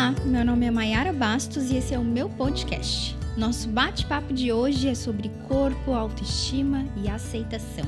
[0.00, 3.14] Olá, meu nome é Mayara Bastos e esse é o meu podcast.
[3.36, 7.84] Nosso bate-papo de hoje é sobre corpo, autoestima e aceitação.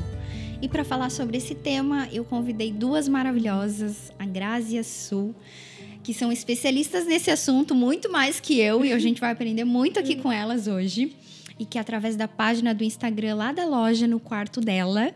[0.60, 5.34] E para falar sobre esse tema, eu convidei duas maravilhosas, a Grazi e a Sul,
[6.02, 9.98] que são especialistas nesse assunto muito mais que eu e a gente vai aprender muito
[9.98, 11.16] aqui com elas hoje.
[11.58, 15.14] E que através da página do Instagram lá da loja, no quarto dela,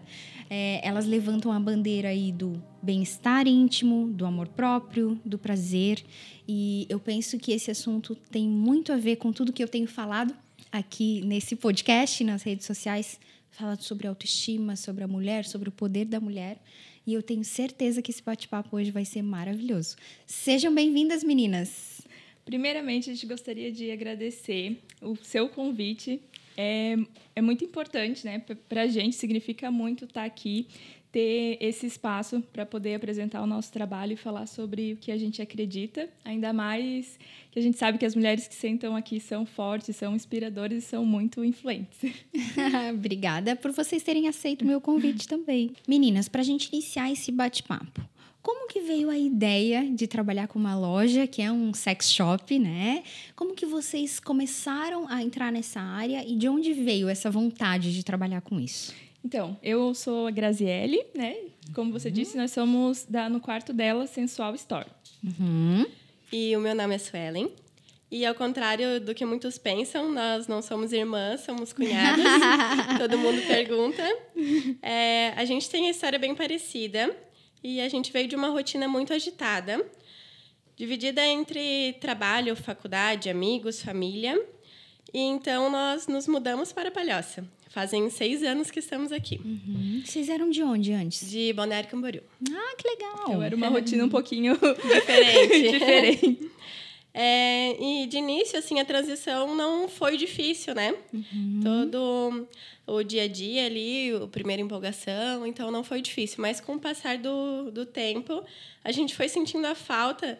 [0.49, 6.05] é, elas levantam a bandeira aí do bem-estar íntimo, do amor próprio, do prazer.
[6.47, 9.87] E eu penso que esse assunto tem muito a ver com tudo que eu tenho
[9.89, 10.35] falado
[10.71, 13.19] aqui nesse podcast, nas redes sociais,
[13.51, 16.61] falado sobre autoestima, sobre a mulher, sobre o poder da mulher.
[17.07, 19.97] E eu tenho certeza que esse bate-papo hoje vai ser maravilhoso.
[20.27, 22.03] Sejam bem-vindas, meninas!
[22.45, 26.21] Primeiramente, a gente gostaria de agradecer o seu convite.
[26.57, 26.97] É,
[27.35, 28.43] é muito importante, né?
[28.69, 30.67] Para a gente, significa muito estar aqui
[31.17, 35.17] ter esse espaço para poder apresentar o nosso trabalho e falar sobre o que a
[35.17, 37.19] gente acredita, ainda mais
[37.51, 40.87] que a gente sabe que as mulheres que sentam aqui são fortes, são inspiradoras e
[40.87, 41.99] são muito influentes.
[42.93, 45.73] Obrigada por vocês terem aceito o meu convite também.
[45.89, 48.07] Meninas, para a gente iniciar esse bate-papo,
[48.47, 52.57] como que veio a ideia de trabalhar com uma loja que é um sex shop,
[52.61, 53.03] né?
[53.35, 58.05] Como que vocês começaram a entrar nessa área e de onde veio essa vontade de
[58.05, 58.95] trabalhar com isso?
[59.25, 61.35] Então, eu sou a Graziele, né?
[61.75, 62.15] Como você uhum.
[62.15, 64.87] disse, nós somos da, no quarto dela Sensual Store.
[65.25, 65.85] Uhum.
[66.33, 67.51] E o meu nome é Suelen.
[68.09, 72.25] E ao contrário do que muitos pensam, nós não somos irmãs, somos cunhadas.
[72.97, 74.05] Todo mundo pergunta.
[74.81, 77.13] É, a gente tem a história bem parecida
[77.67, 79.85] e a gente veio de uma rotina muito agitada,
[80.77, 84.41] dividida entre trabalho, faculdade, amigos, família.
[85.13, 87.45] E então nós nos mudamos para Palhoça.
[87.71, 89.41] Fazem seis anos que estamos aqui.
[89.45, 90.01] Uhum.
[90.05, 91.29] Vocês eram de onde antes?
[91.29, 92.23] De Balneário Camboriú.
[92.53, 93.23] Ah, que legal!
[93.23, 94.55] Então era uma rotina um pouquinho
[94.95, 95.71] diferente.
[95.73, 96.51] diferente.
[97.19, 100.95] É, e de início, assim, a transição não foi difícil, né?
[101.15, 101.61] Uhum.
[101.65, 102.47] Todo
[102.87, 106.43] o dia a dia ali, a primeira empolgação, então não foi difícil.
[106.43, 108.45] Mas com o passar do, do tempo,
[108.85, 110.39] a gente foi sentindo a falta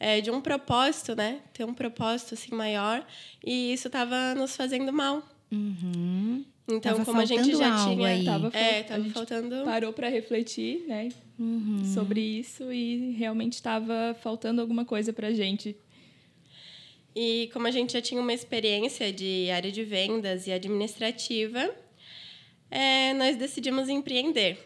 [0.00, 1.38] é, de um propósito, né?
[1.52, 3.06] Ter um propósito assim maior.
[3.44, 5.22] E isso estava nos fazendo mal.
[5.52, 6.44] Uhum.
[6.66, 8.08] Então, tava como a gente já tinha.
[8.08, 8.24] Aí.
[8.24, 9.64] Tava, é, tava faltando.
[9.64, 11.10] Parou para refletir, né?
[11.38, 11.84] Uhum.
[11.94, 15.76] Sobre isso e realmente estava faltando alguma coisa para a gente.
[17.16, 21.74] E como a gente já tinha uma experiência de área de vendas e administrativa,
[22.70, 24.58] é, nós decidimos empreender.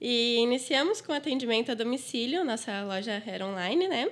[0.00, 4.08] E iniciamos com atendimento a domicílio, nossa loja era online, né?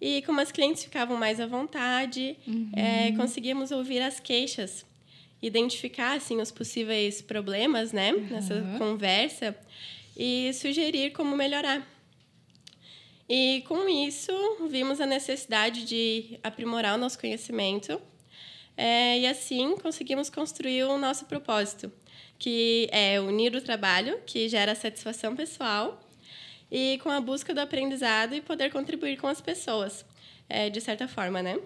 [0.00, 2.70] E como as clientes ficavam mais à vontade, uhum.
[2.74, 4.84] é, conseguíamos ouvir as queixas
[5.40, 8.26] identificar assim os possíveis problemas, né, uhum.
[8.30, 9.56] nessa conversa
[10.16, 11.86] e sugerir como melhorar.
[13.28, 14.32] E com isso
[14.70, 18.00] vimos a necessidade de aprimorar o nosso conhecimento
[18.74, 21.92] é, e assim conseguimos construir o nosso propósito,
[22.38, 26.00] que é unir o trabalho, que gera satisfação pessoal,
[26.70, 30.06] e com a busca do aprendizado e poder contribuir com as pessoas,
[30.48, 31.58] é, de certa forma, né?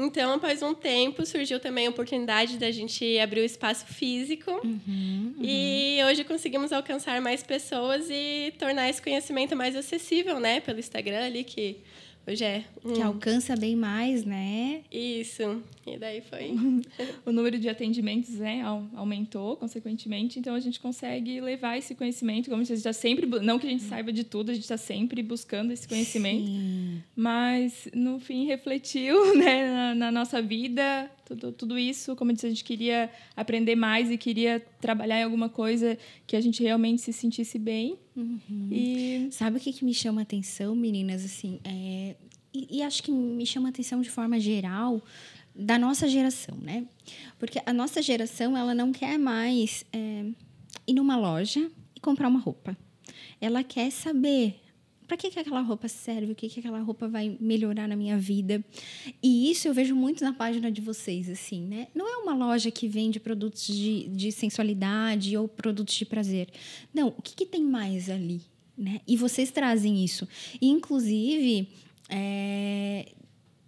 [0.00, 4.50] Então, após um tempo, surgiu também a oportunidade da gente abrir o espaço físico.
[4.50, 5.34] Uhum, uhum.
[5.42, 10.60] E hoje conseguimos alcançar mais pessoas e tornar esse conhecimento mais acessível, né?
[10.60, 11.78] Pelo Instagram ali, que
[12.26, 12.64] Hoje é.
[12.84, 12.92] Um...
[12.92, 14.82] Que alcança bem mais, né?
[14.90, 15.62] Isso.
[15.86, 16.54] E daí foi.
[17.26, 18.62] o número de atendimentos né,
[18.94, 23.26] aumentou, consequentemente, então a gente consegue levar esse conhecimento, como gente está sempre.
[23.26, 26.46] Não que a gente saiba de tudo, a gente está sempre buscando esse conhecimento.
[26.46, 27.02] Sim.
[27.16, 32.46] Mas, no fim, refletiu né, na, na nossa vida, tudo, tudo isso, como eu disse,
[32.46, 35.96] a gente queria aprender mais e queria trabalhar em alguma coisa
[36.26, 37.98] que a gente realmente se sentisse bem.
[38.16, 38.68] Uhum.
[38.70, 41.24] E sabe o que, que me chama atenção, meninas?
[41.24, 42.16] Assim, é...
[42.52, 45.02] e, e acho que me chama atenção de forma geral
[45.54, 46.86] da nossa geração, né?
[47.38, 50.24] Porque a nossa geração ela não quer mais é,
[50.86, 52.76] ir numa loja e comprar uma roupa.
[53.40, 54.60] Ela quer saber
[55.10, 58.16] para que, que aquela roupa serve, o que, que aquela roupa vai melhorar na minha
[58.16, 58.64] vida.
[59.20, 61.88] E isso eu vejo muito na página de vocês, assim, né?
[61.92, 66.46] Não é uma loja que vende produtos de, de sensualidade ou produtos de prazer.
[66.94, 68.40] Não, o que, que tem mais ali?
[68.78, 69.00] Né?
[69.04, 70.28] E vocês trazem isso.
[70.60, 71.66] E, inclusive,
[72.08, 73.08] é,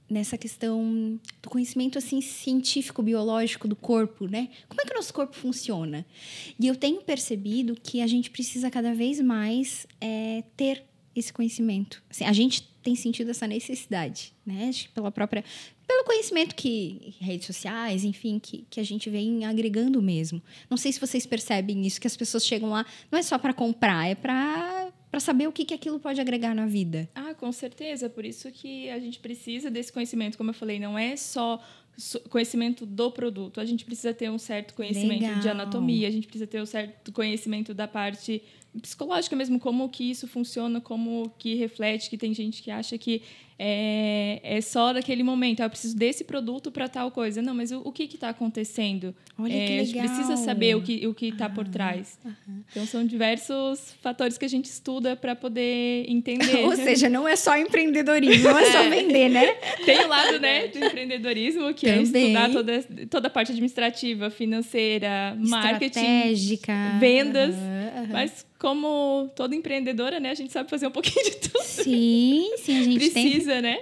[0.08, 4.48] nessa questão do conhecimento assim científico biológico do corpo, né?
[4.68, 6.06] Como é que o nosso corpo funciona?
[6.56, 12.02] E eu tenho percebido que a gente precisa cada vez mais é, ter esse conhecimento.
[12.10, 14.70] Assim, a gente tem sentido essa necessidade, né?
[14.94, 15.44] Pela própria
[15.86, 20.42] pelo conhecimento que redes sociais, enfim, que, que a gente vem agregando mesmo.
[20.70, 23.52] Não sei se vocês percebem isso, que as pessoas chegam lá não é só para
[23.52, 27.06] comprar, é para para saber o que, que aquilo pode agregar na vida.
[27.14, 28.08] Ah, com certeza.
[28.08, 30.38] Por isso que a gente precisa desse conhecimento.
[30.38, 31.62] Como eu falei, não é só
[32.30, 33.60] conhecimento do produto.
[33.60, 35.40] A gente precisa ter um certo conhecimento Legal.
[35.40, 38.42] de anatomia, a gente precisa ter um certo conhecimento da parte
[38.80, 43.22] psicológica mesmo, como que isso funciona, como que reflete, que tem gente que acha que
[43.64, 45.60] é, é só daquele momento.
[45.60, 47.40] Ah, eu preciso desse produto para tal coisa.
[47.40, 49.14] Não, mas o, o que está acontecendo?
[49.38, 49.82] Olha é, que legal.
[49.82, 52.18] A gente precisa saber o que o que está por trás.
[52.70, 56.64] Então são diversos fatores que a gente estuda para poder entender.
[56.66, 58.90] Ou seja, não é só empreendedorismo, não é só é.
[58.90, 59.54] vender, né?
[59.86, 62.00] Tem o lado né, do empreendedorismo que Também.
[62.00, 67.54] é estudar toda toda a parte administrativa, financeira, marketing, estratégica, vendas,
[68.10, 71.64] mas como toda empreendedora, né, a gente sabe fazer um pouquinho de tudo.
[71.64, 73.78] Sim, sim, a gente precisa, tem, né?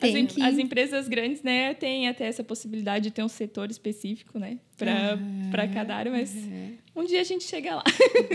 [0.00, 0.42] As, que...
[0.42, 5.14] as, empresas grandes, né, têm até essa possibilidade de ter um setor específico, né, para
[5.14, 5.50] uhum.
[5.50, 6.76] para cada área, mas uhum.
[6.96, 7.84] um dia a gente chega lá.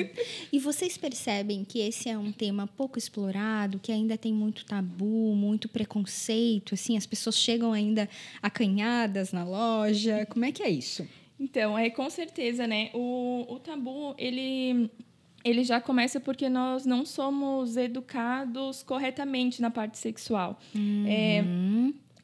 [0.51, 5.35] e vocês percebem que esse é um tema pouco explorado, que ainda tem muito tabu,
[5.35, 8.09] muito preconceito, assim, as pessoas chegam ainda
[8.41, 10.25] acanhadas na loja.
[10.27, 11.07] Como é que é isso?
[11.39, 12.89] Então, é com certeza, né?
[12.93, 14.89] O, o tabu, ele
[15.43, 20.59] ele já começa porque nós não somos educados corretamente na parte sexual.
[20.73, 21.05] Uhum.
[21.07, 21.43] É,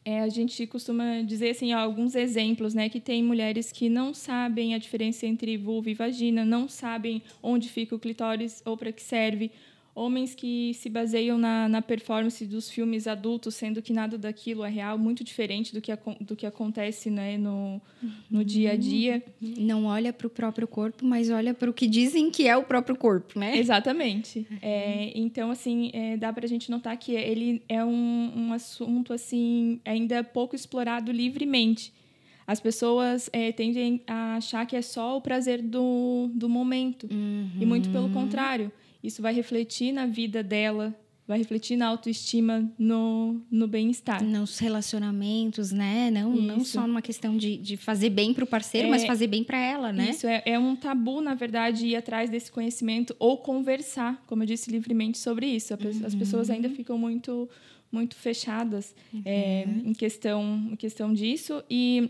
[0.05, 4.13] é, a gente costuma dizer assim, ó, alguns exemplos, né, que tem mulheres que não
[4.13, 8.91] sabem a diferença entre vulva e vagina, não sabem onde fica o clitóris ou para
[8.91, 9.51] que serve,
[9.99, 14.69] homens que se baseiam na, na performance dos filmes adultos, sendo que nada daquilo é
[14.69, 15.91] real, muito diferente do que,
[16.21, 17.81] do que acontece né, no,
[18.31, 19.21] no dia a dia.
[19.41, 22.63] Não olha para o próprio corpo, mas olha para o que dizem que é o
[22.63, 23.57] próprio corpo, né?
[23.57, 24.47] Exatamente.
[24.61, 29.11] É, então, assim, é, dá para a gente notar que ele é um, um assunto
[29.11, 31.91] assim ainda pouco explorado livremente.
[32.47, 37.07] As pessoas é, tendem a achar que é só o prazer do, do momento.
[37.11, 37.51] Uhum.
[37.59, 38.71] E muito pelo contrário
[39.03, 40.93] isso vai refletir na vida dela,
[41.27, 44.23] vai refletir na autoestima, no, no bem-estar.
[44.23, 46.09] Nos relacionamentos, né?
[46.09, 49.27] Não, não só numa questão de, de fazer bem para o parceiro, é, mas fazer
[49.27, 50.09] bem para ela, né?
[50.09, 54.47] Isso, é, é um tabu, na verdade, ir atrás desse conhecimento ou conversar, como eu
[54.47, 55.73] disse, livremente sobre isso.
[55.73, 56.05] Uhum.
[56.05, 57.47] As pessoas ainda ficam muito
[57.91, 59.21] muito fechadas uhum.
[59.25, 61.63] é, em, questão, em questão disso.
[61.69, 62.09] E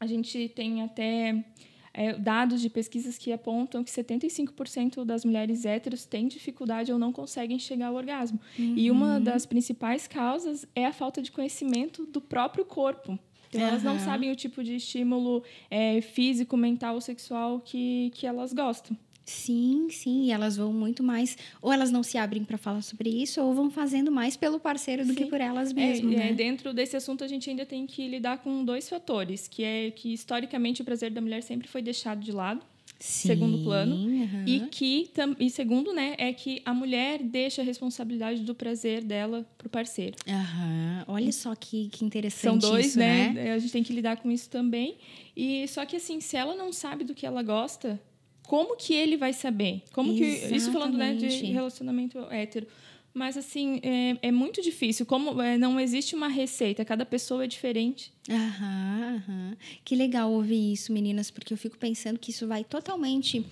[0.00, 1.44] a gente tem até
[1.94, 7.12] é, dados de pesquisas que apontam que 75% das mulheres héteros têm dificuldade ou não
[7.12, 8.40] conseguem chegar ao orgasmo.
[8.58, 8.74] Uhum.
[8.76, 9.22] E uma uhum.
[9.22, 13.18] das principais causas é a falta de conhecimento do próprio corpo.
[13.48, 13.68] Então, uhum.
[13.68, 18.52] elas não sabem o tipo de estímulo é, físico, mental ou sexual que, que elas
[18.52, 18.96] gostam.
[19.24, 23.08] Sim, sim, e elas vão muito mais, ou elas não se abrem para falar sobre
[23.08, 25.14] isso, ou vão fazendo mais pelo parceiro do sim.
[25.14, 26.12] que por elas mesmas.
[26.14, 26.30] É, né?
[26.30, 29.90] é, dentro desse assunto a gente ainda tem que lidar com dois fatores, que é
[29.90, 32.62] que historicamente o prazer da mulher sempre foi deixado de lado,
[32.98, 34.44] Sim, segundo plano uhum.
[34.46, 35.10] e que
[35.40, 40.16] e segundo né é que a mulher deixa a responsabilidade do prazer dela pro parceiro
[40.24, 41.04] uhum.
[41.08, 43.30] olha só que, que interessante são dois isso, né?
[43.30, 43.52] né?
[43.54, 44.98] a gente tem que lidar com isso também
[45.36, 48.00] e só que assim se ela não sabe do que ela gosta
[48.46, 49.82] como que ele vai saber?
[49.92, 50.48] Como Exatamente.
[50.48, 52.66] que isso falando né, de relacionamento hétero?
[53.14, 55.04] Mas assim é, é muito difícil.
[55.04, 58.12] Como é, não existe uma receita, cada pessoa é diferente.
[58.28, 59.56] Aham, aham.
[59.84, 63.44] Que legal ouvir isso, meninas, porque eu fico pensando que isso vai totalmente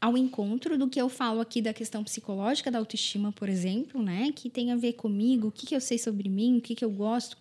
[0.00, 4.30] ao encontro do que eu falo aqui da questão psicológica da autoestima, por exemplo, né?
[4.34, 6.84] Que tem a ver comigo, o que, que eu sei sobre mim, o que, que
[6.84, 7.36] eu gosto.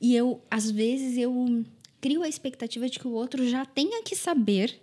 [0.00, 1.64] E eu, às vezes, eu
[2.00, 4.80] crio a expectativa de que o outro já tenha que saber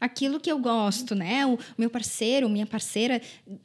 [0.00, 1.46] aquilo que eu gosto, né?
[1.46, 3.20] O meu parceiro, minha parceira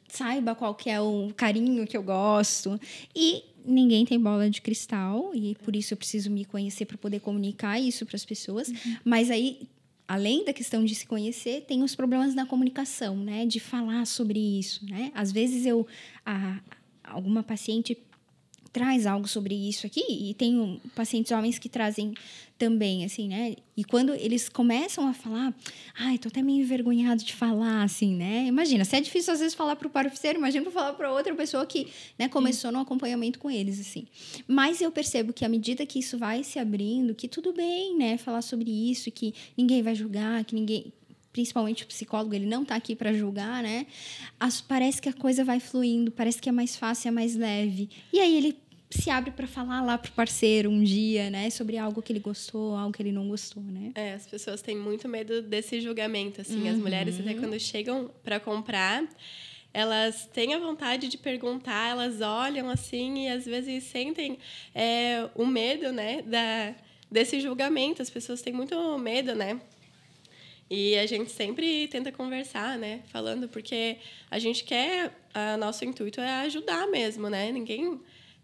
[0.07, 2.79] saiba qual que é o carinho que eu gosto.
[3.15, 7.19] E ninguém tem bola de cristal e por isso eu preciso me conhecer para poder
[7.19, 8.67] comunicar isso para as pessoas.
[8.67, 8.97] Uhum.
[9.03, 9.67] Mas aí
[10.07, 13.45] além da questão de se conhecer, tem os problemas na comunicação, né?
[13.45, 15.11] De falar sobre isso, né?
[15.15, 15.87] Às vezes eu
[16.25, 16.59] a,
[17.03, 17.97] alguma paciente
[18.73, 22.15] traz algo sobre isso aqui e tem pacientes homens que trazem
[22.57, 23.55] também, assim, né?
[23.77, 25.53] E quando eles começam a falar,
[25.95, 28.45] ai, tô até meio envergonhado de falar, assim, né?
[28.47, 31.65] Imagina, se é difícil às vezes falar para o parceiro, imagina falar para outra pessoa
[31.65, 31.87] que,
[32.17, 34.07] né, começou no acompanhamento com eles, assim.
[34.47, 38.17] Mas eu percebo que à medida que isso vai se abrindo, que tudo bem, né,
[38.17, 40.91] falar sobre isso, que ninguém vai julgar, que ninguém
[41.33, 43.87] principalmente o psicólogo, ele não está aqui para julgar, né?
[44.39, 47.89] As, parece que a coisa vai fluindo, parece que é mais fácil, é mais leve.
[48.13, 48.55] E aí ele
[48.93, 52.75] se abre para falar lá pro parceiro um dia, né, sobre algo que ele gostou,
[52.75, 53.91] algo que ele não gostou, né?
[53.95, 56.71] É, as pessoas têm muito medo desse julgamento, assim, uhum.
[56.71, 59.03] as mulheres até quando chegam para comprar,
[59.73, 64.37] elas têm a vontade de perguntar, elas olham assim e às vezes sentem
[64.73, 66.75] é, o medo, né, da
[67.13, 68.01] desse julgamento.
[68.01, 69.61] As pessoas têm muito medo, né?
[70.69, 73.01] E a gente sempre tenta conversar, né?
[73.05, 73.97] Falando, porque
[74.31, 77.51] a gente quer, a nosso intuito é ajudar mesmo, né?
[77.51, 78.01] Ninguém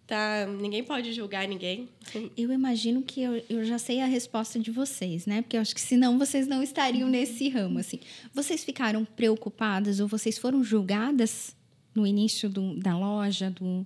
[0.09, 1.87] tá, ninguém pode julgar ninguém.
[2.35, 5.43] Eu imagino que eu, eu já sei a resposta de vocês, né?
[5.43, 7.99] Porque eu acho que senão vocês não estariam nesse ramo, assim.
[8.33, 11.55] Vocês ficaram preocupadas ou vocês foram julgadas
[11.93, 13.85] no início do, da loja, do...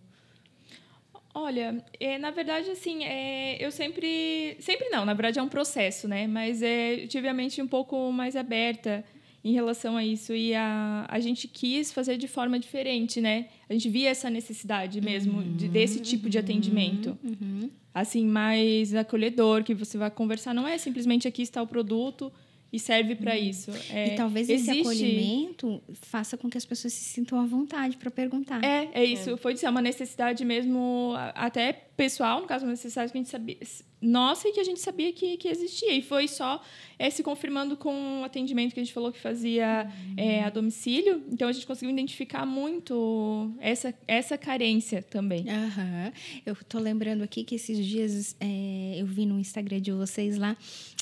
[1.36, 4.56] Olha, é, na verdade, assim, é, eu sempre.
[4.60, 6.28] Sempre não, na verdade é um processo, né?
[6.28, 9.04] Mas é, eu tive a mente um pouco mais aberta
[9.44, 10.34] em relação a isso.
[10.34, 13.48] E a, a gente quis fazer de forma diferente, né?
[13.70, 17.18] A gente via essa necessidade mesmo uhum, de, desse tipo de atendimento.
[17.24, 17.70] Uhum.
[17.94, 20.54] Assim, mais acolhedor, que você vai conversar.
[20.54, 22.32] Não é simplesmente aqui está o produto
[22.72, 23.38] e serve para uhum.
[23.38, 23.72] isso.
[23.92, 24.72] É, e talvez existe...
[24.72, 28.64] esse acolhimento faça com que as pessoas se sintam à vontade para perguntar.
[28.64, 29.30] É, é isso.
[29.32, 29.38] É.
[29.38, 33.58] Foi dizer, uma necessidade mesmo, até pessoal, no caso, uma necessidade que a gente sabia,
[34.02, 35.94] nossa, e que a gente sabia que, que existia.
[35.94, 36.62] E foi só
[37.00, 41.24] é, se confirmando com o atendimento que a gente falou que fazia é, a domicílio.
[41.32, 45.42] Então, a gente conseguiu identificar muito essa, essa carência também.
[45.44, 46.12] Uhum.
[46.46, 50.58] Eu estou lembrando aqui que esses dias é, eu vi no Instagram de vocês lá,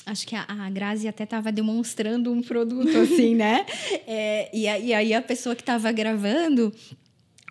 [0.06, 3.66] acho que a, a Grazi até estava demonstrando um produto assim, né?
[4.52, 6.72] E, e aí a pessoa que estava gravando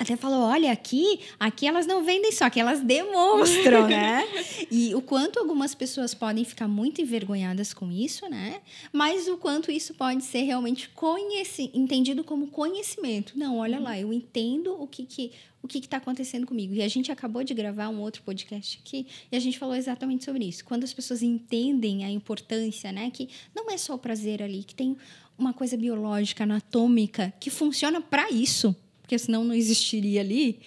[0.01, 4.27] até falou, olha, aqui, aqui elas não vendem só, aqui elas demonstram, né?
[4.71, 8.61] e o quanto algumas pessoas podem ficar muito envergonhadas com isso, né?
[8.91, 13.37] Mas o quanto isso pode ser realmente conheci entendido como conhecimento.
[13.37, 15.31] Não, olha lá, eu entendo o que que
[15.63, 16.73] o que está acontecendo comigo.
[16.73, 20.25] E a gente acabou de gravar um outro podcast aqui e a gente falou exatamente
[20.25, 20.65] sobre isso.
[20.65, 23.11] Quando as pessoas entendem a importância, né?
[23.11, 24.97] Que não é só o prazer ali, que tem
[25.37, 28.75] uma coisa biológica, anatômica, que funciona para isso
[29.11, 30.61] porque senão não existiria ali,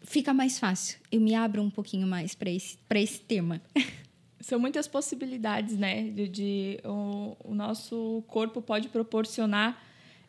[0.00, 0.98] fica mais fácil.
[1.12, 3.60] Eu me abro um pouquinho mais para esse, esse tema.
[4.40, 6.04] São muitas possibilidades, né?
[6.04, 9.78] De, de o, o, nosso corpo pode proporcionar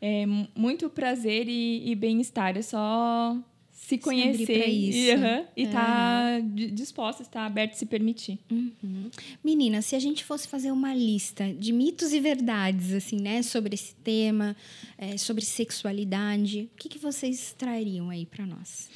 [0.02, 2.58] é, muito prazer e, e bem-estar.
[2.58, 3.38] É só
[3.86, 4.98] se conhecer se isso.
[4.98, 6.40] e uhum, estar tá
[6.74, 8.40] disposta, estar aberta a se permitir.
[8.50, 9.12] Uhum.
[9.44, 13.76] Menina, se a gente fosse fazer uma lista de mitos e verdades assim, né, sobre
[13.76, 14.56] esse tema,
[14.98, 18.90] é, sobre sexualidade, o que, que vocês trariam aí para nós?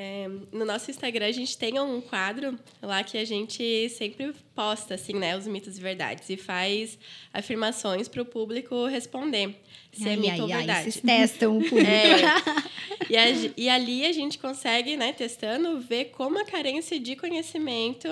[0.00, 4.94] É, no nosso Instagram a gente tem um quadro lá que a gente sempre posta
[4.94, 6.96] assim, né, os mitos e verdades e faz
[7.34, 9.56] afirmações para o público responder
[9.90, 10.70] se é ai, é mito ai, ou verdade.
[10.70, 11.90] Ai, vocês testam o público.
[11.90, 17.16] É, e, a, e ali a gente consegue, né, testando, ver como a carência de
[17.16, 18.08] conhecimento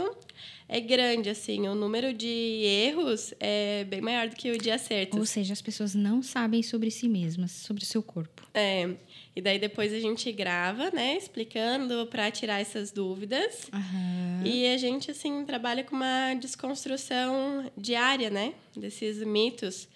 [0.69, 5.16] é grande, assim, o número de erros é bem maior do que o de acertos.
[5.16, 8.43] Ou seja, as pessoas não sabem sobre si mesmas, sobre o seu corpo.
[8.52, 8.90] É.
[9.37, 13.69] E daí depois a gente grava, né, explicando para tirar essas dúvidas.
[13.71, 14.47] Uhum.
[14.47, 19.87] E a gente assim trabalha com uma desconstrução diária, né, desses mitos.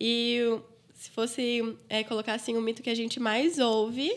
[0.00, 0.40] E
[0.92, 4.10] se fosse é, colocar assim o mito que a gente mais ouve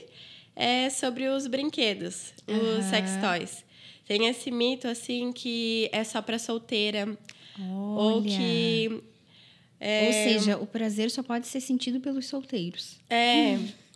[0.55, 2.79] é sobre os brinquedos, uhum.
[2.79, 3.63] os sex toys.
[4.07, 7.15] Tem esse mito assim que é só para solteira
[7.59, 7.69] Olha.
[7.69, 9.03] ou que
[9.79, 10.07] é...
[10.07, 12.97] ou seja, o prazer só pode ser sentido pelos solteiros.
[13.07, 13.59] É.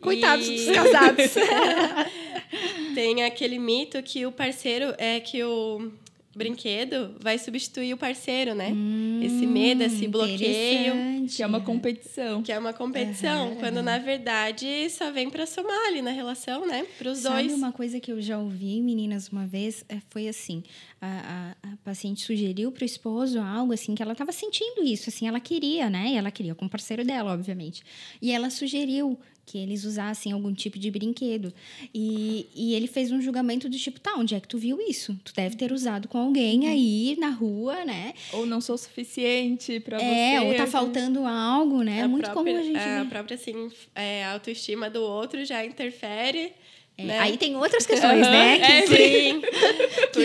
[0.00, 0.54] Coitados e...
[0.54, 1.34] dos casados.
[2.94, 5.92] Tem aquele mito que o parceiro é que o
[6.38, 8.70] brinquedo vai substituir o parceiro, né?
[8.72, 11.26] Hum, esse medo, esse bloqueio.
[11.28, 12.42] Que é uma competição.
[12.42, 13.50] Que é uma competição.
[13.50, 16.86] Uhum, quando, na verdade, só vem para somar ali na relação, né?
[16.96, 17.46] Para os dois.
[17.46, 19.84] Sabe uma coisa que eu já ouvi, meninas, uma vez?
[19.88, 20.62] É, foi assim.
[21.00, 25.08] A, a, a paciente sugeriu para o esposo algo assim, que ela estava sentindo isso,
[25.08, 26.08] assim, ela queria, né?
[26.10, 27.84] E ela queria com o parceiro dela, obviamente.
[28.20, 29.16] E ela sugeriu
[29.48, 31.52] que eles usassem algum tipo de brinquedo.
[31.94, 35.18] E, e ele fez um julgamento do tipo, tá, onde é que tu viu isso?
[35.24, 38.12] Tu deve ter usado com alguém aí na rua, né?
[38.32, 40.36] Ou não sou suficiente para é, você.
[40.36, 42.00] É, ou tá faltando algo, né?
[42.00, 46.52] É muito própria, comum a gente A própria, assim, é, autoestima do outro já interfere.
[46.98, 47.18] É, né?
[47.20, 48.58] Aí tem outras questões, uhum, né?
[48.58, 49.27] Que, é, sim.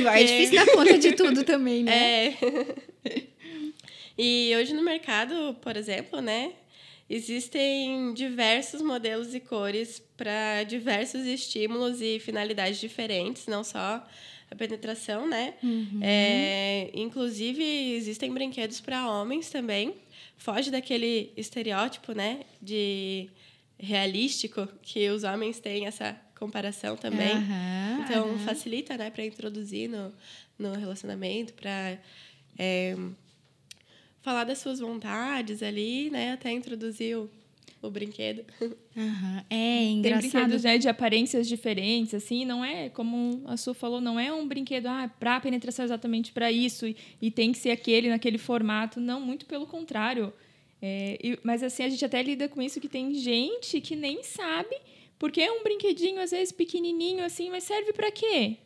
[0.01, 0.19] Porque...
[0.19, 2.27] É difícil dar conta de tudo também, né?
[2.27, 3.23] É.
[4.17, 6.53] E hoje no mercado, por exemplo, né?
[7.09, 14.03] Existem diversos modelos e cores para diversos estímulos e finalidades diferentes, não só
[14.49, 15.55] a penetração, né?
[15.61, 15.99] Uhum.
[16.01, 17.63] É, inclusive,
[17.95, 19.95] existem brinquedos para homens também.
[20.37, 22.41] Foge daquele estereótipo, né?
[22.61, 23.29] De
[23.77, 26.13] realístico que os homens têm essa
[26.45, 27.35] comparação também.
[27.35, 28.39] Uhum, então, uhum.
[28.39, 29.09] facilita, né?
[29.09, 30.13] Para introduzir no,
[30.57, 31.97] no relacionamento, para...
[32.57, 32.95] É,
[34.23, 36.31] falar das suas vontades ali, né?
[36.31, 37.29] Até introduzir o,
[37.81, 38.43] o brinquedo.
[38.95, 39.41] Uhum.
[39.49, 40.21] É engraçado.
[40.21, 44.33] Tem brinquedos né, de aparências diferentes, assim, não é, como a Su falou, não é
[44.33, 48.37] um brinquedo ah, para penetração exatamente para isso e, e, tem que ser aquele naquele
[48.37, 48.99] formato.
[48.99, 50.33] Não, muito pelo contrário.
[50.81, 54.23] É, e, mas assim, a gente até lida com isso que tem gente que nem
[54.23, 54.75] sabe,
[55.23, 58.57] porque é um brinquedinho, às vezes, pequenininho, assim, mas serve para quê?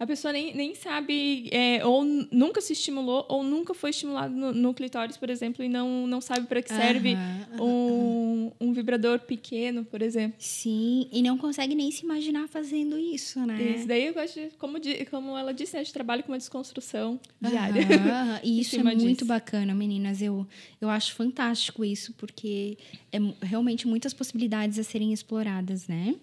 [0.00, 4.50] A pessoa nem, nem sabe, é, ou nunca se estimulou, ou nunca foi estimulado no,
[4.50, 7.14] no clitóris, por exemplo, e não, não sabe para que serve
[7.60, 10.36] um, um vibrador pequeno, por exemplo.
[10.38, 13.62] Sim, e não consegue nem se imaginar fazendo isso, né?
[13.76, 14.78] Isso daí eu gosto de, como,
[15.10, 17.82] como ela disse, né, a gente trabalha com uma desconstrução diária.
[18.42, 19.26] e isso é muito disso.
[19.26, 20.22] bacana, meninas.
[20.22, 20.46] Eu,
[20.80, 22.78] eu acho fantástico isso, porque
[23.12, 26.14] é realmente muitas possibilidades a serem exploradas, né?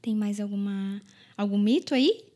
[0.00, 1.02] Tem mais alguma
[1.36, 2.29] algum mito aí?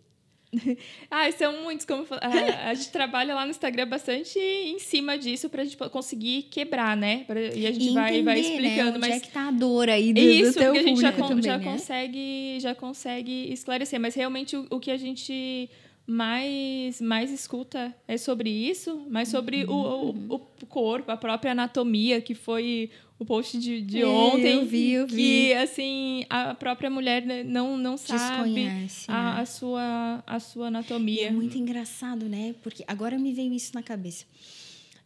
[1.11, 1.87] ah, são muitos.
[1.87, 5.77] Como a, a, gente trabalha lá no Instagram bastante em cima disso para a gente
[5.77, 7.25] conseguir quebrar, né?
[7.27, 8.77] Pra, e a gente e vai, vai né, explicando.
[8.77, 8.89] Né?
[8.91, 11.01] Onde mas é que tá a dor aí do, Isso, do teu porque a gente
[11.01, 11.65] já, também, já né?
[11.65, 14.01] consegue, já consegue esclarecer.
[14.01, 15.69] Mas realmente o, o, que a gente
[16.07, 20.15] mais, mais escuta é sobre isso, mas sobre uhum.
[20.29, 24.57] o, o, o corpo, a própria anatomia, que foi o post de, de é, ontem.
[24.57, 25.17] Eu vi, eu vi.
[25.17, 28.87] Que, assim, a própria mulher não, não sabe a, né?
[29.09, 31.23] a, sua, a sua anatomia.
[31.23, 32.55] E é muito engraçado, né?
[32.63, 34.27] Porque agora me veio isso na cabeça.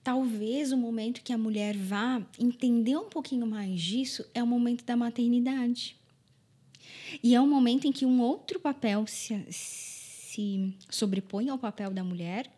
[0.02, 4.84] Talvez o momento que a mulher vá entender um pouquinho mais disso é o momento
[4.84, 5.96] da maternidade.
[7.22, 9.34] E é um momento em que um outro papel se,
[10.38, 12.48] se sobrepõe ao papel da mulher,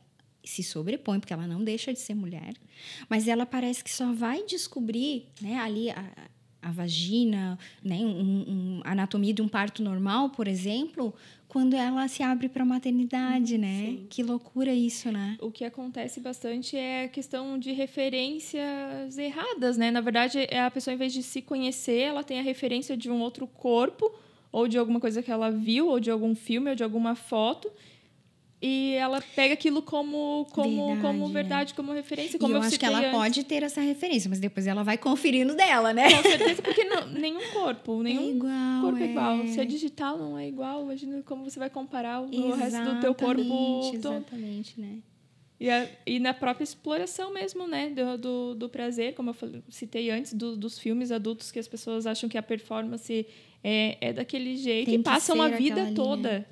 [0.45, 2.53] se sobrepõe, porque ela não deixa de ser mulher,
[3.09, 6.05] mas ela parece que só vai descobrir né, ali a,
[6.61, 11.15] a vagina, né, um, um, a anatomia de um parto normal, por exemplo,
[11.49, 13.87] quando ela se abre para a maternidade, né?
[13.87, 14.07] Sim.
[14.11, 15.37] Que loucura isso, né?
[15.41, 19.91] O que acontece bastante é a questão de referências erradas, né?
[19.91, 23.11] Na verdade, é a pessoa, em vez de se conhecer, ela tem a referência de
[23.11, 24.13] um outro corpo,
[24.53, 27.71] ou de alguma coisa que ela viu, ou de algum filme, ou de alguma foto,
[28.63, 32.39] e ela pega aquilo como como verdade, como verdade, como referência.
[32.39, 33.11] Como e eu, eu acho que ela antes.
[33.11, 36.15] pode ter essa referência, mas depois ela vai conferindo dela, né?
[36.15, 39.07] Com certeza, porque não, nenhum corpo, nenhum é igual, corpo é.
[39.07, 39.47] igual.
[39.47, 40.83] Se é digital, não é igual.
[40.83, 43.93] Imagina como você vai comparar o exatamente, resto do teu corpo.
[43.95, 44.99] Exatamente, né?
[45.59, 47.89] E, a, e na própria exploração mesmo, né?
[47.91, 51.69] Do, do, do prazer, como eu falei, citei antes, do, dos filmes adultos que as
[51.69, 53.27] pessoas acham que a performance
[53.63, 56.41] é, é daquele jeito e passam a vida toda.
[56.41, 56.45] Né?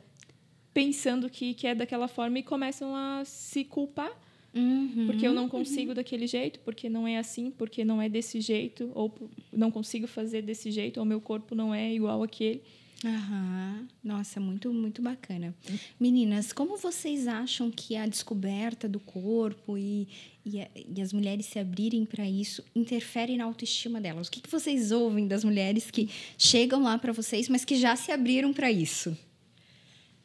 [0.78, 4.12] pensando que, que é daquela forma e começam a se culpar.
[4.54, 5.94] Uhum, porque eu não consigo uhum.
[5.94, 9.12] daquele jeito, porque não é assim, porque não é desse jeito, ou
[9.52, 12.62] não consigo fazer desse jeito, ou meu corpo não é igual aquele.
[13.04, 13.86] Aham.
[14.02, 15.54] Nossa, muito, muito bacana.
[16.00, 20.08] Meninas, como vocês acham que a descoberta do corpo e,
[20.44, 24.26] e, e as mulheres se abrirem para isso interfere na autoestima delas?
[24.26, 27.94] O que, que vocês ouvem das mulheres que chegam lá para vocês, mas que já
[27.94, 29.16] se abriram para isso?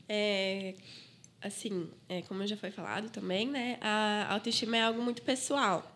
[0.09, 0.73] É,
[1.41, 5.89] assim, é, como já foi falado também, né, a autoestima é algo muito pessoal.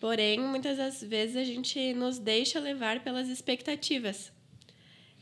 [0.00, 4.32] Porém, muitas das vezes a gente nos deixa levar pelas expectativas.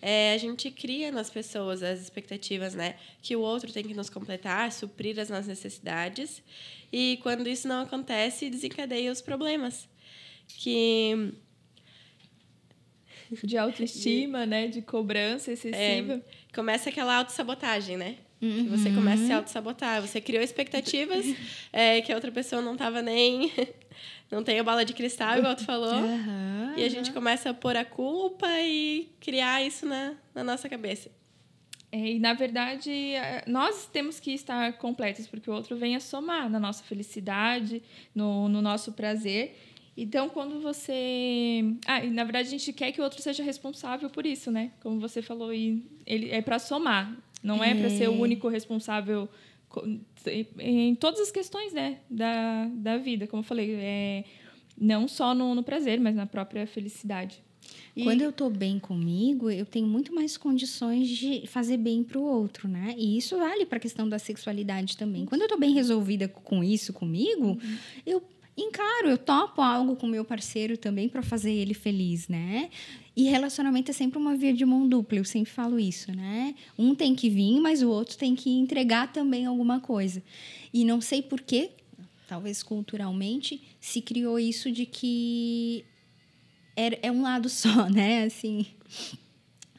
[0.04, 2.96] É, a gente cria nas pessoas as expectativas, né?
[3.22, 6.42] Que o outro tem que nos completar, suprir as nossas necessidades.
[6.92, 9.88] E quando isso não acontece, desencadeia os problemas.
[10.48, 11.32] Que
[13.44, 14.66] de autoestima, né?
[14.66, 16.14] De cobrança excessiva.
[16.14, 18.16] É, começa aquela autossabotagem, né?
[18.42, 18.70] Uhum.
[18.70, 20.02] Você começa a se auto-sabotar.
[20.02, 21.24] Você criou expectativas
[21.72, 23.52] é, que a outra pessoa não estava nem.
[24.32, 25.94] Não tem a bola de cristal, igual tu falou.
[25.94, 30.68] Uhum, e a gente começa a pôr a culpa e criar isso na, na nossa
[30.68, 31.10] cabeça.
[31.92, 32.90] É, e, na verdade,
[33.46, 37.82] nós temos que estar completos, porque o outro vem a somar na nossa felicidade,
[38.14, 39.54] no, no nosso prazer.
[39.94, 41.62] Então, quando você.
[41.86, 44.72] Ah, e na verdade, a gente quer que o outro seja responsável por isso, né?
[44.80, 48.48] Como você falou, e ele é para somar, não é, é para ser o único
[48.48, 49.28] responsável
[50.58, 53.26] em todas as questões né, da, da vida.
[53.26, 54.24] Como eu falei, é,
[54.78, 57.42] não só no, no prazer, mas na própria felicidade.
[57.94, 58.04] E...
[58.04, 62.22] Quando eu estou bem comigo, eu tenho muito mais condições de fazer bem para o
[62.22, 62.94] outro, né?
[62.96, 65.24] E isso vale para a questão da sexualidade também.
[65.24, 67.78] Quando eu estou bem resolvida com isso comigo, uhum.
[68.04, 68.22] eu
[68.56, 72.70] encaro, eu topo algo com meu parceiro também para fazer ele feliz, né?
[73.16, 76.54] E relacionamento é sempre uma via de mão dupla, eu sempre falo isso, né?
[76.78, 80.22] Um tem que vir, mas o outro tem que entregar também alguma coisa.
[80.72, 81.72] E não sei por quê,
[82.26, 85.84] talvez culturalmente, se criou isso de que
[86.74, 88.24] é, é um lado só, né?
[88.24, 88.66] Assim,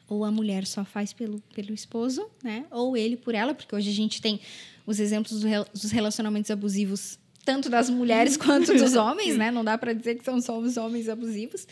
[0.08, 2.66] ou a mulher só faz pelo, pelo esposo, né?
[2.70, 4.40] Ou ele por ela, porque hoje a gente tem
[4.86, 5.40] os exemplos
[5.72, 9.50] dos relacionamentos abusivos tanto das mulheres quanto dos homens, né?
[9.50, 11.66] Não dá para dizer que são só os homens abusivos.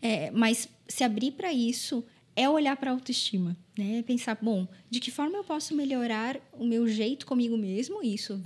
[0.00, 4.02] É, mas se abrir para isso é olhar para a autoestima, né?
[4.06, 8.02] Pensar, bom, de que forma eu posso melhorar o meu jeito comigo mesmo?
[8.02, 8.40] Isso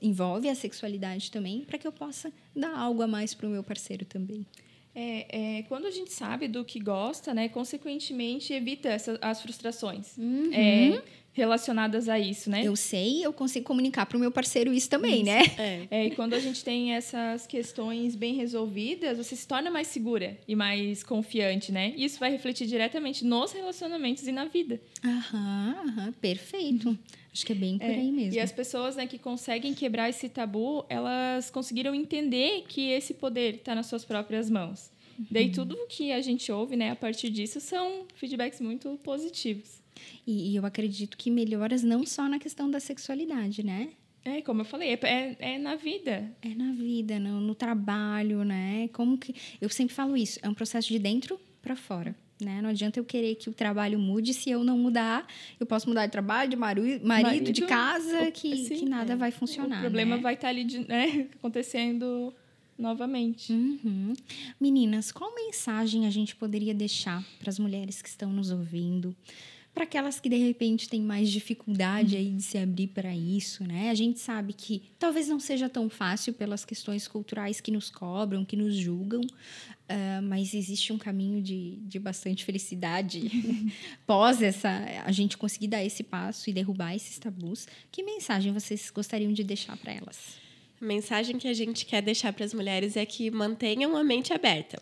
[0.00, 3.62] envolve a sexualidade também, para que eu possa dar algo a mais para o meu
[3.62, 4.46] parceiro também.
[4.94, 10.16] É, é, quando a gente sabe do que gosta, né, consequentemente evita essa, as frustrações
[10.16, 10.50] Uhum.
[10.52, 11.02] é,
[11.38, 12.62] relacionadas a isso, né?
[12.64, 15.38] Eu sei, eu consigo comunicar para o meu parceiro isso também, né?
[15.58, 15.86] É.
[15.90, 20.36] É, e quando a gente tem essas questões bem resolvidas, você se torna mais segura
[20.46, 21.92] e mais confiante, né?
[21.96, 24.80] E isso vai refletir diretamente nos relacionamentos e na vida.
[25.04, 26.96] Aham, aham, perfeito.
[27.32, 28.34] Acho que é bem por É, aí mesmo.
[28.34, 33.56] E as pessoas né, que conseguem quebrar esse tabu, elas conseguiram entender que esse poder
[33.56, 34.90] está nas suas próprias mãos.
[35.18, 35.26] Uhum.
[35.30, 39.77] Daí tudo que a gente ouve, né, a partir disso, são feedbacks muito positivos.
[40.26, 43.90] E, e eu acredito que melhoras não só na questão da sexualidade, né?
[44.24, 46.30] É, como eu falei, é, é, é na vida.
[46.42, 48.88] É na vida, no, no trabalho, né?
[48.92, 52.14] Como que eu sempre falo isso, é um processo de dentro para fora.
[52.40, 52.62] Né?
[52.62, 55.26] Não adianta eu querer que o trabalho mude se eu não mudar.
[55.58, 59.16] Eu posso mudar de trabalho, de marido, marido de casa, que, sim, que nada é.
[59.16, 59.78] vai funcionar.
[59.78, 60.22] o problema né?
[60.22, 62.32] vai estar ali de- né, acontecendo
[62.78, 63.52] novamente.
[63.52, 64.12] Uhum.
[64.60, 69.16] Meninas, qual mensagem a gente poderia deixar para as mulheres que estão nos ouvindo?
[69.78, 73.90] Para aquelas que de repente têm mais dificuldade aí de se abrir para isso, né?
[73.90, 78.44] A gente sabe que talvez não seja tão fácil pelas questões culturais que nos cobram,
[78.44, 79.20] que nos julgam,
[79.88, 83.30] ah, mas existe um caminho de, de bastante felicidade
[84.04, 84.68] pós essa
[85.04, 87.68] a gente conseguir dar esse passo e derrubar esses tabus.
[87.92, 90.40] Que mensagem vocês gostariam de deixar para elas?
[90.82, 94.32] A mensagem que a gente quer deixar para as mulheres é que mantenham a mente
[94.32, 94.80] aberta.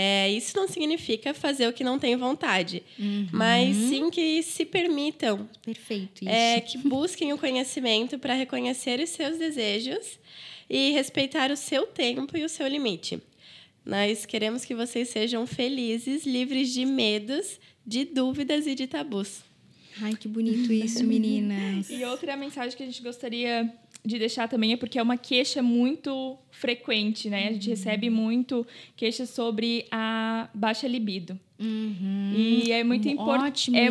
[0.00, 2.84] É, isso não significa fazer o que não tem vontade,
[3.32, 6.28] mas sim que se permitam, Perfeito, isso.
[6.30, 10.20] é, que busquem o conhecimento para reconhecer os seus desejos
[10.70, 13.20] e respeitar o seu tempo e o seu limite.
[13.84, 19.40] Nós queremos que vocês sejam felizes, livres de medos, de dúvidas e de tabus.
[20.00, 21.90] Ai, que bonito isso, meninas.
[21.90, 23.68] E outra mensagem que a gente gostaria
[24.08, 27.48] de deixar também é porque é uma queixa muito frequente, né?
[27.48, 28.66] A gente recebe muito
[28.96, 31.38] queixas sobre a baixa libido.
[31.58, 32.32] Uhum.
[32.34, 33.70] E é muito importante.
[33.76, 33.88] É,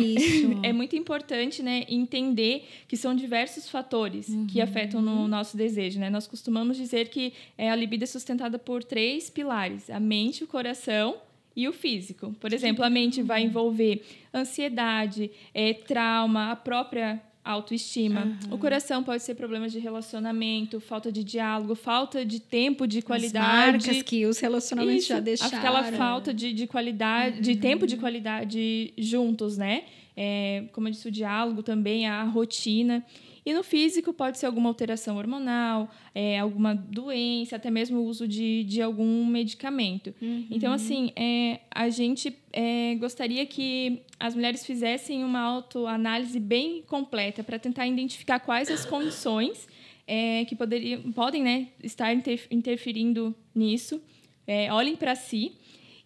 [0.68, 6.10] é muito importante, né, entender que são diversos fatores que afetam no nosso desejo, né?
[6.10, 10.48] Nós costumamos dizer que é, a libido é sustentada por três pilares: a mente, o
[10.48, 11.18] coração
[11.54, 12.34] e o físico.
[12.40, 14.02] Por exemplo, a mente vai envolver
[14.34, 18.38] ansiedade, é, trauma, a própria autoestima.
[18.50, 23.04] O coração pode ser problemas de relacionamento, falta de diálogo, falta de tempo de As
[23.04, 23.46] qualidade.
[23.46, 25.58] marcas que os relacionamentos Isso, já deixaram.
[25.58, 29.84] Aquela falta de, de qualidade, de tempo de qualidade juntos, né?
[30.16, 33.04] É, como eu disse, o diálogo também, a rotina.
[33.44, 38.26] E no físico pode ser alguma alteração hormonal, é, alguma doença, até mesmo o uso
[38.26, 40.14] de, de algum medicamento.
[40.50, 47.42] Então, assim, é, a gente é, gostaria que as mulheres fizessem uma autoanálise bem completa
[47.42, 49.68] para tentar identificar quais as condições
[50.06, 54.02] é, que poderiam, podem né, estar inter- interferindo nisso.
[54.46, 55.52] É, olhem para si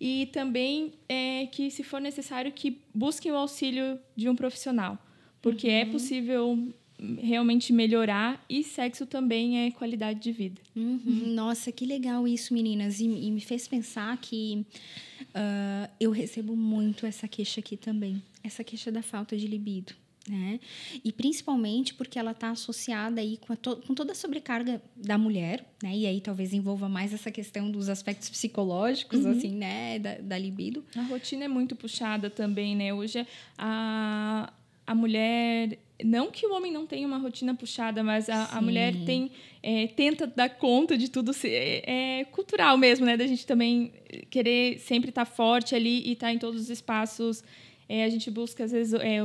[0.00, 4.98] e também é, que, se for necessário, que busquem o auxílio de um profissional,
[5.40, 6.74] porque é possível
[7.20, 10.60] realmente melhorar e sexo também é qualidade de vida.
[10.76, 11.32] Uhum.
[11.34, 13.00] Nossa, que legal isso, meninas.
[13.00, 14.64] E, e me fez pensar que
[15.34, 18.22] ah, eu recebo muito essa queixa aqui também.
[18.42, 19.92] Essa queixa da falta de libido.
[20.28, 20.60] Né?
[21.04, 25.18] E principalmente porque ela está associada aí com, a to- com toda a sobrecarga da
[25.18, 25.96] mulher, né?
[25.96, 29.98] E aí talvez envolva mais essa questão dos aspectos psicológicos, assim, né?
[29.98, 30.84] Da, da libido.
[30.94, 32.94] A rotina é muito puxada também, né?
[32.94, 33.26] Hoje
[33.58, 34.52] a,
[34.86, 35.76] a mulher.
[36.04, 39.30] Não que o homem não tenha uma rotina puxada, mas a, a mulher tem
[39.62, 41.32] é, tenta dar conta de tudo.
[41.32, 43.16] se- É, é cultural mesmo, né?
[43.16, 43.92] Da gente também
[44.30, 47.42] querer sempre estar forte ali e estar em todos os espaços.
[47.88, 49.18] É, a gente busca, às vezes, é,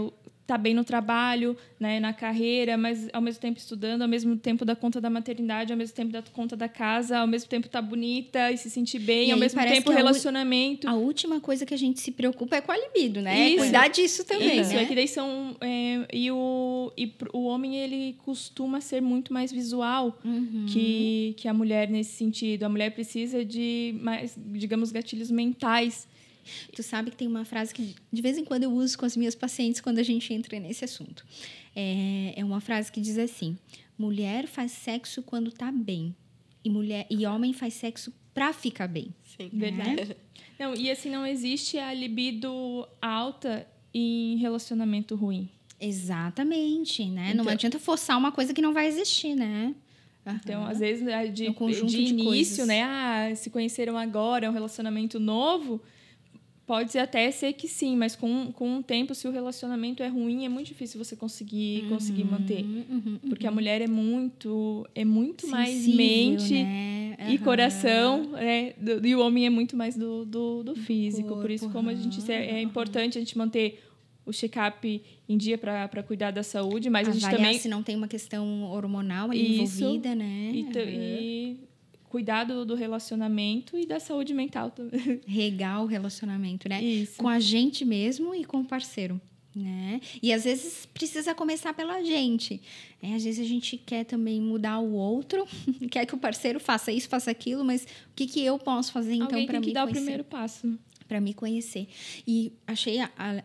[0.47, 4.63] tá bem no trabalho, né, na carreira, mas ao mesmo tempo estudando, ao mesmo tempo
[4.63, 7.81] dar conta da maternidade, ao mesmo tempo dar conta da casa, ao mesmo tempo tá
[7.81, 10.87] bonita e se sentir bem, E ao mesmo tempo relacionamento.
[10.87, 13.49] A última coisa que a gente se preocupa é com a libido, né?
[13.49, 13.57] Isso.
[13.57, 14.83] Cuidar disso também, Isso, né?
[14.83, 15.55] é que daí são.
[15.59, 20.65] é, e o, e o homem, ele costuma ser muito mais visual Uhum.
[20.69, 22.63] que, que a mulher nesse sentido.
[22.63, 26.07] A mulher precisa de mais, digamos, gatilhos mentais.
[26.75, 29.15] Tu sabe que tem uma frase que de vez em quando eu uso com as
[29.17, 31.25] minhas pacientes quando a gente entra nesse assunto.
[31.75, 33.57] É, é uma frase que diz assim:
[33.97, 36.15] mulher faz sexo quando tá bem.
[36.63, 39.13] E, mulher, e homem faz sexo pra ficar bem.
[39.23, 39.49] Sim.
[39.53, 40.15] Verdade.
[40.59, 45.47] Não, e assim, não existe a libido alta em relacionamento ruim.
[45.79, 47.33] Exatamente, né?
[47.35, 49.75] não Então- adianta forçar uma coisa que não vai existir, né?
[50.25, 52.67] Então, às vezes, de, um de de início, coisas.
[52.67, 52.83] né?
[52.83, 55.81] Ah, se conheceram agora, é um relacionamento novo.
[56.67, 60.45] Pode até ser que sim, mas com, com o tempo, se o relacionamento é ruim,
[60.45, 62.61] é muito difícil você conseguir, uhum, conseguir manter.
[62.61, 67.15] Uhum, Porque a mulher é muito, é muito mais mente né?
[67.21, 67.29] uhum.
[67.29, 68.73] e coração, né?
[69.01, 71.29] e o homem é muito mais do, do, do físico.
[71.29, 73.81] Corpo, Por isso, como a gente é, é importante a gente manter
[74.25, 77.81] o check-up em dia para cuidar da saúde, mas Avaliar a gente também se não
[77.81, 80.51] tem uma questão hormonal Isso, envolvida, né?
[80.53, 81.66] E, e
[82.09, 85.21] cuidar do, do, relacionamento e da saúde mental também.
[85.27, 86.81] Regar o relacionamento, né?
[86.81, 87.17] Isso.
[87.17, 89.19] Com a gente mesmo e com o parceiro.
[89.55, 89.99] Né?
[90.21, 92.61] E às vezes precisa começar pela gente.
[93.01, 95.47] É, às vezes a gente quer também mudar o outro,
[95.89, 99.15] quer que o parceiro faça isso, faça aquilo, mas o que, que eu posso fazer
[99.15, 99.47] então para mim?
[99.47, 99.99] Tem que dar conhecer?
[99.99, 100.77] o primeiro passo.
[101.07, 101.87] Para me conhecer.
[102.27, 102.97] E achei,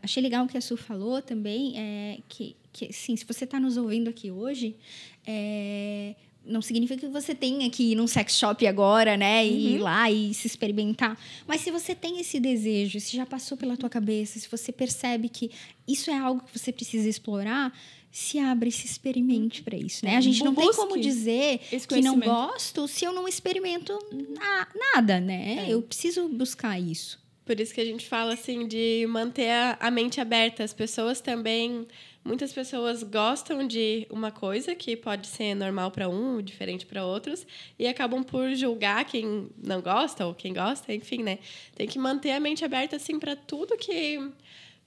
[0.03, 3.59] achei legal o que a Su falou também, é que, que sim, se você está
[3.59, 4.77] nos ouvindo aqui hoje,
[5.25, 9.47] é, não significa que você tenha que ir num sex shop agora, né?
[9.47, 9.77] E uhum.
[9.77, 11.19] ir lá e se experimentar.
[11.47, 15.29] Mas se você tem esse desejo, se já passou pela tua cabeça, se você percebe
[15.29, 15.51] que
[15.87, 17.73] isso é algo que você precisa explorar,
[18.11, 20.17] se abre, se experimente para isso, né?
[20.17, 25.19] A gente não tem como dizer que não gosto se eu não experimento na, nada,
[25.19, 25.67] né?
[25.67, 25.73] É.
[25.73, 27.23] Eu preciso buscar isso.
[27.45, 30.63] Por isso que a gente fala assim de manter a, a mente aberta.
[30.63, 31.87] As pessoas também
[32.25, 37.45] Muitas pessoas gostam de uma coisa que pode ser normal para um, diferente para outros,
[37.77, 41.41] e acabam por julgar quem não gosta ou quem gosta, enfim, né?
[41.75, 44.21] Tem que manter a mente aberta assim para tudo que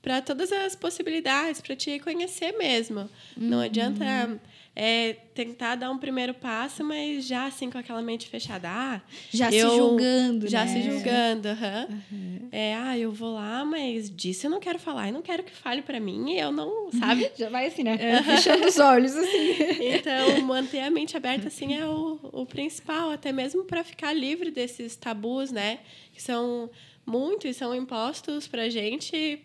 [0.06, 3.00] para todas as possibilidades, para te conhecer mesmo.
[3.00, 3.10] Uhum.
[3.50, 4.39] Não adianta
[4.76, 8.70] é tentar dar um primeiro passo, mas já assim com aquela mente fechada.
[8.70, 10.74] Ah, já eu, se julgando, Já né?
[10.74, 12.02] se julgando, uhum.
[12.12, 12.50] uhum.
[12.52, 15.52] É, ah, eu vou lá, mas disso eu não quero falar, e não quero que
[15.52, 17.32] fale para mim, e eu não, sabe?
[17.36, 17.98] já vai assim, né?
[18.24, 19.56] Fechando os olhos, assim.
[19.96, 24.52] Então, manter a mente aberta, assim, é o, o principal, até mesmo para ficar livre
[24.52, 25.80] desses tabus, né?
[26.13, 26.70] Que são
[27.06, 29.41] muitos, são impostos pra gente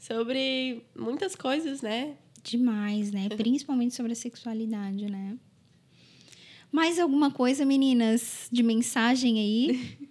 [0.00, 2.16] sobre muitas coisas, né?
[2.42, 3.28] Demais, né?
[3.36, 5.36] Principalmente sobre a sexualidade, né?
[6.72, 10.08] Mais alguma coisa, meninas, de mensagem aí?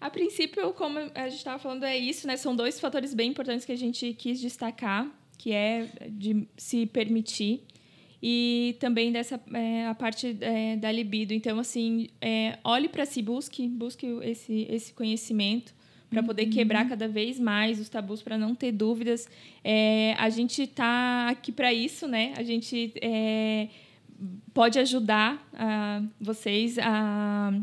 [0.00, 2.36] A princípio, como a gente estava falando, é isso, né?
[2.36, 7.62] São dois fatores bem importantes que a gente quis destacar, que é de se permitir
[8.20, 11.32] e também dessa é, a parte é, da libido.
[11.32, 15.72] Então, assim, é, olhe para si, busque, busque esse, esse conhecimento
[16.12, 19.26] para poder quebrar cada vez mais os tabus, para não ter dúvidas.
[19.64, 22.34] É, a gente está aqui para isso, né?
[22.36, 23.68] A gente é,
[24.52, 27.54] pode ajudar a, vocês a,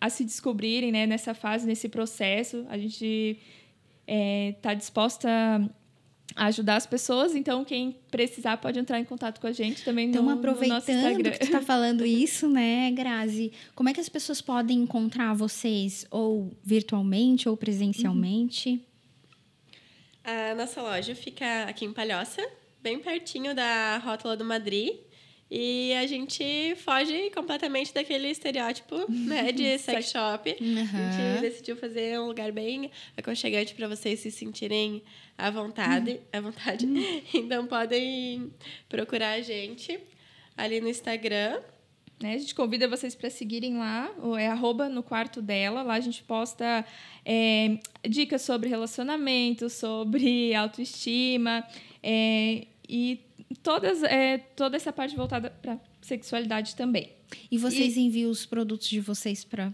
[0.00, 2.64] a se descobrirem né, nessa fase, nesse processo.
[2.70, 3.38] A gente
[4.06, 5.28] está é, disposta
[6.36, 7.34] ajudar as pessoas.
[7.34, 10.74] Então, quem precisar pode entrar em contato com a gente também então, no, aproveitando no
[10.74, 11.30] nosso Instagram.
[11.30, 13.52] que tu está falando isso, né, Grazi?
[13.74, 18.70] Como é que as pessoas podem encontrar vocês ou virtualmente ou presencialmente?
[18.70, 18.80] Uhum.
[20.24, 22.46] A nossa loja fica aqui em Palhoça,
[22.82, 24.96] bem pertinho da Rótula do Madrid.
[25.50, 30.56] E a gente foge completamente daquele estereótipo né, de sex shop.
[30.60, 31.08] Uhum.
[31.08, 35.02] A gente decidiu fazer um lugar bem aconchegante para vocês se sentirem
[35.38, 36.12] à vontade.
[36.12, 36.18] Uhum.
[36.32, 36.86] À vontade.
[36.86, 37.22] Uhum.
[37.32, 38.52] Então podem
[38.88, 39.98] procurar a gente
[40.56, 41.60] ali no Instagram.
[42.20, 42.34] Né?
[42.34, 45.82] A gente convida vocês para seguirem lá, é arroba no quarto dela.
[45.82, 46.84] Lá a gente posta
[47.24, 51.64] é, dicas sobre relacionamento, sobre autoestima.
[52.02, 53.20] É, e
[53.62, 57.12] todas, é, toda essa parte voltada para sexualidade também.
[57.50, 59.72] E vocês e, enviam os produtos de vocês para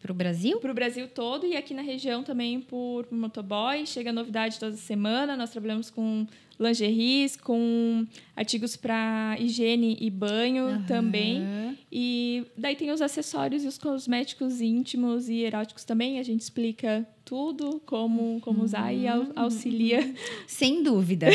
[0.00, 0.58] para o Brasil?
[0.58, 3.86] Para o Brasil todo e aqui na região também por, por motoboy.
[3.86, 5.36] Chega novidade toda semana.
[5.36, 6.26] Nós trabalhamos com
[6.58, 10.86] lingeries, com artigos para higiene e banho uhum.
[10.86, 11.78] também.
[11.90, 16.18] E daí tem os acessórios e os cosméticos íntimos e eróticos também.
[16.18, 20.14] A gente explica tudo, como, como usar e auxilia.
[20.46, 21.28] Sem dúvida.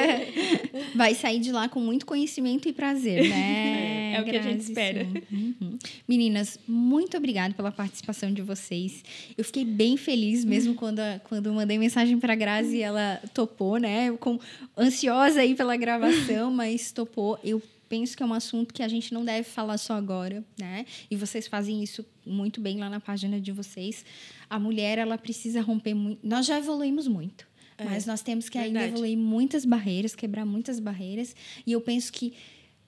[0.94, 4.12] Vai sair de lá com muito conhecimento e prazer, né?
[4.12, 5.06] É, é o que a gente espera.
[5.30, 5.78] Uhum.
[6.08, 9.04] Meninas, muito obrigada pela participação de vocês.
[9.38, 13.20] Eu fiquei bem feliz mesmo quando, a, quando mandei mensagem para a Grazi e ela
[13.32, 14.10] topou, né?
[14.18, 14.40] Com,
[14.76, 17.38] ansiosa aí pela gravação, mas topou.
[17.44, 20.84] Eu penso que é um assunto que a gente não deve falar só agora, né?
[21.10, 24.04] E vocês fazem isso muito bem lá na página de vocês.
[24.48, 26.26] A mulher, ela precisa romper muito.
[26.26, 27.46] Nós já evoluímos muito.
[27.78, 28.78] É, mas nós temos que verdade.
[28.78, 31.36] ainda evoluir muitas barreiras, quebrar muitas barreiras.
[31.66, 32.32] E eu penso que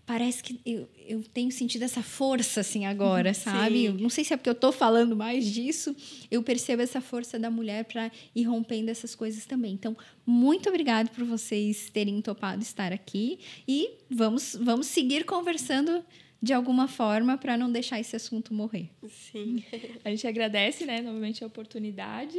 [0.08, 3.84] parece que eu, eu tenho sentido essa força assim agora, sabe?
[3.84, 5.94] Eu não sei se é porque eu estou falando mais disso,
[6.30, 9.74] eu percebo essa força da mulher para ir rompendo essas coisas também.
[9.74, 9.94] Então,
[10.24, 16.02] muito obrigado por vocês terem topado estar aqui e vamos vamos seguir conversando
[16.42, 18.88] de alguma forma para não deixar esse assunto morrer.
[19.06, 19.62] Sim.
[20.02, 22.38] A gente agradece, né, novamente a oportunidade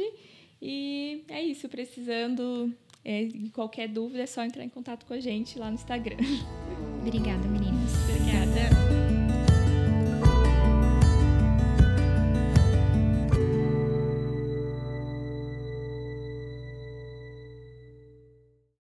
[0.60, 5.58] E é isso, precisando é, qualquer dúvida é só entrar em contato com a gente
[5.58, 6.18] lá no Instagram.
[7.00, 7.92] Obrigada, meninas.
[8.08, 8.89] Obrigada.